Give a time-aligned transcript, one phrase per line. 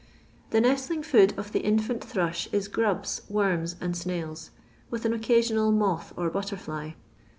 [0.49, 4.35] The nestling food of the infant thrush is grubs, worms, and snail:*,
[4.89, 6.93] with an occasional moth or butterfly.